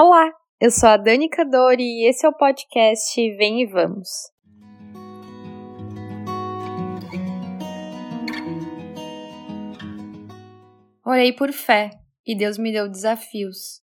Olá, 0.00 0.32
eu 0.60 0.70
sou 0.70 0.90
a 0.90 0.96
Dani 0.96 1.28
Cadori 1.28 1.82
e 1.82 2.08
esse 2.08 2.24
é 2.24 2.28
o 2.28 2.32
podcast 2.32 3.36
Vem 3.36 3.62
e 3.62 3.66
Vamos. 3.66 4.08
Orei 11.04 11.32
por 11.32 11.52
fé 11.52 11.90
e 12.24 12.38
Deus 12.38 12.56
me 12.58 12.70
deu 12.70 12.88
desafios. 12.88 13.82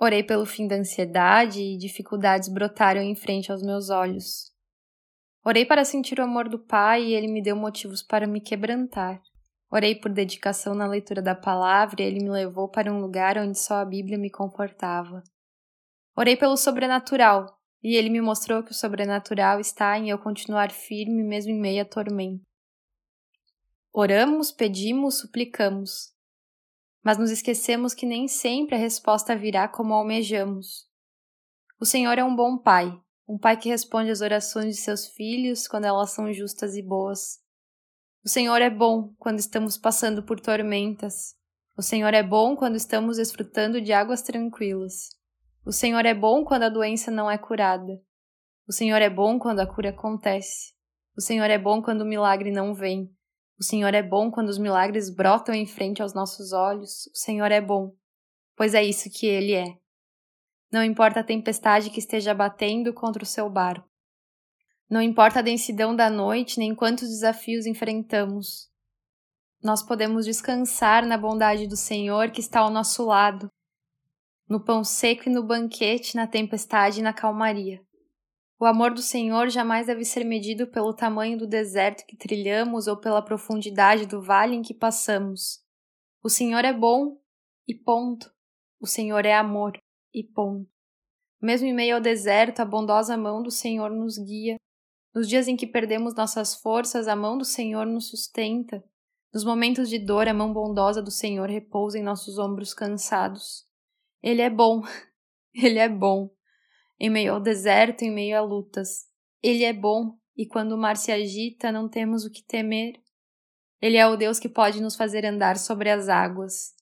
Orei 0.00 0.24
pelo 0.24 0.44
fim 0.44 0.66
da 0.66 0.74
ansiedade 0.74 1.60
e 1.60 1.78
dificuldades 1.78 2.48
brotaram 2.48 3.00
em 3.00 3.14
frente 3.14 3.52
aos 3.52 3.62
meus 3.62 3.90
olhos. 3.90 4.52
Orei 5.44 5.64
para 5.64 5.84
sentir 5.84 6.18
o 6.18 6.24
amor 6.24 6.48
do 6.48 6.58
Pai 6.58 7.04
e 7.04 7.14
ele 7.14 7.28
me 7.28 7.40
deu 7.40 7.54
motivos 7.54 8.02
para 8.02 8.26
me 8.26 8.40
quebrantar. 8.40 9.22
Orei 9.70 9.94
por 9.94 10.10
dedicação 10.10 10.74
na 10.74 10.86
leitura 10.86 11.20
da 11.20 11.34
palavra 11.34 12.02
e 12.02 12.04
ele 12.04 12.22
me 12.22 12.30
levou 12.30 12.68
para 12.68 12.92
um 12.92 13.00
lugar 13.00 13.36
onde 13.36 13.58
só 13.58 13.74
a 13.74 13.84
Bíblia 13.84 14.16
me 14.16 14.30
confortava. 14.30 15.22
Orei 16.16 16.36
pelo 16.36 16.56
sobrenatural 16.56 17.46
e 17.82 17.94
ele 17.94 18.08
me 18.08 18.20
mostrou 18.20 18.62
que 18.62 18.72
o 18.72 18.74
sobrenatural 18.74 19.60
está 19.60 19.98
em 19.98 20.08
eu 20.08 20.18
continuar 20.18 20.70
firme 20.70 21.22
mesmo 21.22 21.52
em 21.52 21.60
meio 21.60 21.82
à 21.82 21.84
tormenta. 21.84 22.42
Oramos, 23.92 24.50
pedimos, 24.50 25.18
suplicamos, 25.18 26.14
mas 27.04 27.18
nos 27.18 27.30
esquecemos 27.30 27.94
que 27.94 28.06
nem 28.06 28.26
sempre 28.26 28.74
a 28.74 28.78
resposta 28.78 29.36
virá 29.36 29.68
como 29.68 29.94
almejamos. 29.94 30.88
O 31.80 31.84
Senhor 31.84 32.18
é 32.18 32.24
um 32.24 32.34
bom 32.34 32.58
Pai, 32.58 32.90
um 33.28 33.38
Pai 33.38 33.56
que 33.56 33.68
responde 33.68 34.10
às 34.10 34.20
orações 34.20 34.76
de 34.76 34.82
seus 34.82 35.06
filhos 35.08 35.68
quando 35.68 35.84
elas 35.84 36.10
são 36.10 36.32
justas 36.32 36.74
e 36.74 36.82
boas. 36.82 37.38
O 38.28 38.30
Senhor 38.30 38.60
é 38.60 38.68
bom 38.68 39.14
quando 39.16 39.38
estamos 39.38 39.78
passando 39.78 40.22
por 40.22 40.38
tormentas. 40.38 41.34
O 41.74 41.80
Senhor 41.80 42.12
é 42.12 42.22
bom 42.22 42.54
quando 42.54 42.76
estamos 42.76 43.16
desfrutando 43.16 43.80
de 43.80 43.90
águas 43.90 44.20
tranquilas. 44.20 45.08
O 45.64 45.72
Senhor 45.72 46.04
é 46.04 46.12
bom 46.12 46.44
quando 46.44 46.64
a 46.64 46.68
doença 46.68 47.10
não 47.10 47.30
é 47.30 47.38
curada. 47.38 47.98
O 48.68 48.72
Senhor 48.74 49.00
é 49.00 49.08
bom 49.08 49.38
quando 49.38 49.60
a 49.60 49.66
cura 49.66 49.88
acontece. 49.88 50.74
O 51.16 51.22
Senhor 51.22 51.48
é 51.48 51.56
bom 51.56 51.80
quando 51.80 52.02
o 52.02 52.04
milagre 52.04 52.50
não 52.50 52.74
vem. 52.74 53.10
O 53.58 53.64
Senhor 53.64 53.94
é 53.94 54.02
bom 54.02 54.30
quando 54.30 54.50
os 54.50 54.58
milagres 54.58 55.08
brotam 55.08 55.54
em 55.54 55.64
frente 55.64 56.02
aos 56.02 56.12
nossos 56.12 56.52
olhos. 56.52 57.06
O 57.06 57.16
Senhor 57.16 57.50
é 57.50 57.62
bom, 57.62 57.94
pois 58.54 58.74
é 58.74 58.84
isso 58.84 59.08
que 59.08 59.26
Ele 59.26 59.54
é. 59.54 59.74
Não 60.70 60.84
importa 60.84 61.20
a 61.20 61.24
tempestade 61.24 61.88
que 61.88 61.98
esteja 61.98 62.34
batendo 62.34 62.92
contra 62.92 63.22
o 63.22 63.26
seu 63.26 63.48
barco. 63.48 63.88
Não 64.88 65.02
importa 65.02 65.40
a 65.40 65.42
densidão 65.42 65.94
da 65.94 66.08
noite 66.08 66.58
nem 66.58 66.74
quantos 66.74 67.08
desafios 67.08 67.66
enfrentamos. 67.66 68.70
Nós 69.62 69.82
podemos 69.82 70.24
descansar 70.24 71.04
na 71.04 71.18
bondade 71.18 71.66
do 71.66 71.76
Senhor 71.76 72.30
que 72.30 72.40
está 72.40 72.60
ao 72.60 72.70
nosso 72.70 73.04
lado, 73.04 73.50
no 74.48 74.64
pão 74.64 74.82
seco 74.82 75.28
e 75.28 75.32
no 75.32 75.42
banquete, 75.42 76.16
na 76.16 76.26
tempestade 76.26 77.00
e 77.00 77.02
na 77.02 77.12
calmaria. 77.12 77.82
O 78.58 78.64
amor 78.64 78.94
do 78.94 79.02
Senhor 79.02 79.50
jamais 79.50 79.86
deve 79.86 80.04
ser 80.04 80.24
medido 80.24 80.66
pelo 80.66 80.94
tamanho 80.94 81.36
do 81.36 81.46
deserto 81.46 82.06
que 82.06 82.16
trilhamos 82.16 82.86
ou 82.86 82.96
pela 82.96 83.22
profundidade 83.22 84.06
do 84.06 84.22
vale 84.22 84.56
em 84.56 84.62
que 84.62 84.72
passamos. 84.72 85.62
O 86.24 86.30
Senhor 86.30 86.64
é 86.64 86.72
bom 86.72 87.18
e 87.68 87.74
ponto. 87.74 88.32
O 88.80 88.86
Senhor 88.86 89.26
é 89.26 89.34
amor 89.34 89.78
e 90.14 90.24
ponto. 90.24 90.68
Mesmo 91.40 91.68
em 91.68 91.74
meio 91.74 91.96
ao 91.96 92.00
deserto, 92.00 92.60
a 92.60 92.64
bondosa 92.64 93.16
mão 93.16 93.42
do 93.42 93.50
Senhor 93.50 93.90
nos 93.90 94.16
guia 94.18 94.56
nos 95.18 95.28
dias 95.28 95.48
em 95.48 95.56
que 95.56 95.66
perdemos 95.66 96.14
nossas 96.14 96.54
forças, 96.54 97.08
a 97.08 97.16
mão 97.16 97.36
do 97.36 97.44
Senhor 97.44 97.84
nos 97.84 98.08
sustenta. 98.08 98.84
Nos 99.34 99.44
momentos 99.44 99.88
de 99.88 99.98
dor, 99.98 100.28
a 100.28 100.32
mão 100.32 100.52
bondosa 100.52 101.02
do 101.02 101.10
Senhor 101.10 101.50
repousa 101.50 101.98
em 101.98 102.04
nossos 102.04 102.38
ombros 102.38 102.72
cansados. 102.72 103.66
Ele 104.22 104.40
é 104.40 104.48
bom, 104.48 104.80
ele 105.52 105.80
é 105.80 105.88
bom. 105.88 106.30
Em 107.00 107.10
meio 107.10 107.34
ao 107.34 107.40
deserto, 107.40 108.02
em 108.02 108.12
meio 108.12 108.38
a 108.38 108.40
lutas. 108.40 109.08
Ele 109.42 109.64
é 109.64 109.72
bom, 109.72 110.16
e 110.36 110.46
quando 110.46 110.70
o 110.70 110.78
mar 110.78 110.96
se 110.96 111.10
agita, 111.10 111.72
não 111.72 111.88
temos 111.88 112.24
o 112.24 112.30
que 112.30 112.44
temer. 112.44 112.94
Ele 113.82 113.96
é 113.96 114.06
o 114.06 114.16
Deus 114.16 114.38
que 114.38 114.48
pode 114.48 114.80
nos 114.80 114.94
fazer 114.94 115.26
andar 115.26 115.58
sobre 115.58 115.90
as 115.90 116.08
águas. 116.08 116.76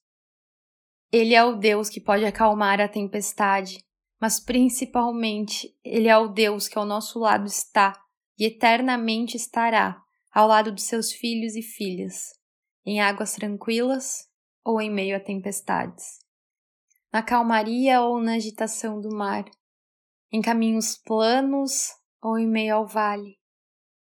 Ele 1.10 1.34
é 1.34 1.42
o 1.42 1.56
Deus 1.56 1.88
que 1.88 2.02
pode 2.02 2.26
acalmar 2.26 2.82
a 2.82 2.88
tempestade, 2.88 3.82
mas 4.20 4.38
principalmente, 4.38 5.74
Ele 5.82 6.08
é 6.08 6.18
o 6.18 6.28
Deus 6.28 6.68
que 6.68 6.76
ao 6.76 6.84
nosso 6.84 7.18
lado 7.18 7.46
está 7.46 8.02
e 8.38 8.44
eternamente 8.44 9.36
estará 9.36 10.02
ao 10.32 10.46
lado 10.48 10.70
dos 10.72 10.84
seus 10.84 11.12
filhos 11.12 11.54
e 11.54 11.62
filhas, 11.62 12.32
em 12.84 13.00
águas 13.00 13.34
tranquilas 13.34 14.28
ou 14.64 14.80
em 14.80 14.90
meio 14.90 15.16
a 15.16 15.20
tempestades, 15.20 16.18
na 17.12 17.22
calmaria 17.22 18.02
ou 18.02 18.20
na 18.20 18.34
agitação 18.34 19.00
do 19.00 19.14
mar, 19.14 19.44
em 20.30 20.42
caminhos 20.42 20.98
planos 20.98 21.90
ou 22.22 22.38
em 22.38 22.46
meio 22.46 22.76
ao 22.76 22.86
vale. 22.86 23.38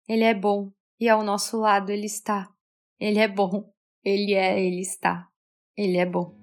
Ele 0.09 0.25
é 0.25 0.35
bom 0.35 0.71
e 0.99 1.09
ao 1.09 1.25
nosso 1.25 1.57
lado 1.57 1.91
ele 1.91 2.07
está. 2.07 2.49
Ele 2.99 3.19
é 3.19 3.27
bom, 3.27 3.73
ele 4.05 4.35
é, 4.35 4.61
ele 4.61 4.81
está. 4.81 5.29
Ele 5.77 5.97
é 5.97 6.05
bom. 6.05 6.40